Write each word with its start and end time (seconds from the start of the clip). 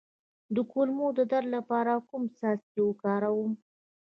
د 0.55 0.57
کولمو 0.71 1.07
د 1.17 1.19
درد 1.31 1.47
لپاره 1.55 1.93
کوم 2.09 2.23
څاڅکي 2.37 2.79
وکاروم؟ 2.85 3.51